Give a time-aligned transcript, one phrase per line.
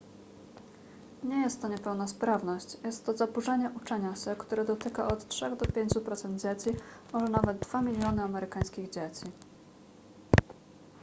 [1.23, 5.91] nie jest to niepełnosprawność jest to zaburzenie uczenia się które dotyka od 3 do 5
[6.05, 6.69] procent dzieci
[7.13, 9.25] może nawet 2 miliony amerykańskich dzieci